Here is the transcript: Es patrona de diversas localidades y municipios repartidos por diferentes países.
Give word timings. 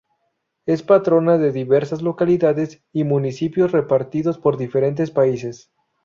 Es 0.65 0.81
patrona 0.81 1.37
de 1.37 1.51
diversas 1.51 2.01
localidades 2.01 2.81
y 2.91 3.03
municipios 3.03 3.71
repartidos 3.71 4.39
por 4.39 4.57
diferentes 4.57 5.11
países. 5.11 5.71